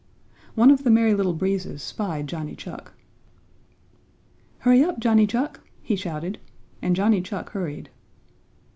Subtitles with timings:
[0.55, 2.93] One of the Merry Little Breezes spied Johnny Chuck.
[4.61, 6.39] "Hurry up, Johnny Chuck!" he shouted,
[6.81, 7.91] and Johnny Chuck hurried.